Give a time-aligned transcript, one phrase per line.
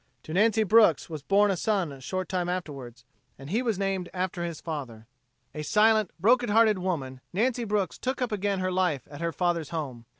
[0.23, 3.03] To Nancy Brooks was born a son a short time afterward,
[3.37, 5.05] and he was named after his father.
[5.53, 9.69] A silent, broken hearted woman, Nancy Brooks took up again her life at her father's
[9.69, 10.05] home.